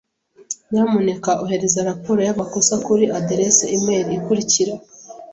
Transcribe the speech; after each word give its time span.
Nyamuneka 0.71 1.31
ohereza 1.43 1.87
raporo 1.89 2.19
yamakosa 2.27 2.73
kuri 2.85 3.03
aderesi 3.17 3.65
imeri 3.77 4.11
ikurikira. 4.19 4.73